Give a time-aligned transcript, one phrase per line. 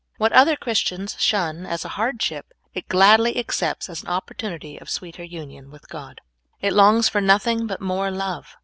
[0.17, 5.23] What other Christians shun as a hardship, it gladl}^ accepts as an opportunity of sweeter
[5.23, 6.21] union with God.
[6.59, 8.57] It longs for nothing but more love.